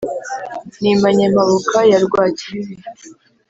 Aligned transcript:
Nimanye 0.81 1.25
Mpabuka 1.33 1.77
ya 1.89 1.99
Rwakibibi 2.05 2.75